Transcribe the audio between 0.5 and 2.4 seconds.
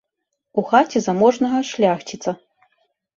У хаце заможнага шляхціца.